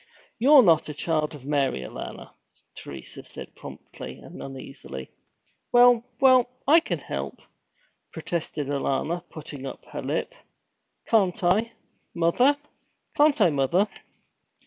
'You're 0.39 0.63
not 0.63 0.89
a 0.89 0.95
Child 0.95 1.35
of 1.35 1.45
Mary, 1.45 1.81
Alanna,' 1.81 2.33
Teresa 2.73 3.23
said, 3.23 3.53
promptly 3.55 4.17
and 4.17 4.41
uneasily. 4.41 5.11
'Well 5.71 6.03
well 6.19 6.49
I 6.67 6.79
can 6.79 6.97
help!' 6.97 7.43
protested 8.11 8.65
Alanna, 8.67 9.23
putting 9.29 9.67
up 9.67 9.85
her 9.91 10.01
lip. 10.01 10.33
'Can't 11.05 11.43
I, 11.43 11.73
mother? 12.15 12.57
Can't 13.15 13.39
I, 13.41 13.51
mother?' 13.51 13.87